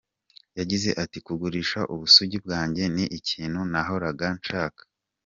Yagize 0.59 0.89
ati 1.03 1.17
“Kugurisha 1.25 1.79
ubusugi 1.93 2.37
bwanjye 2.45 2.83
ni 2.95 3.05
ikintu 3.19 3.59
nahoraga 3.71 4.25
nshaka. 4.39 4.81